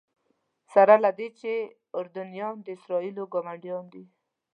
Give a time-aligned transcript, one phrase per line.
[0.73, 1.51] سره له دې چې
[1.97, 4.03] اردنیان د اسرائیلو ګاونډیان دي.